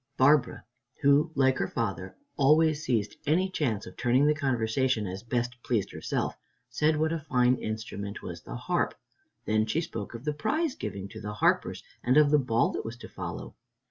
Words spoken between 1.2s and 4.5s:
like her father always seized any chance of turning the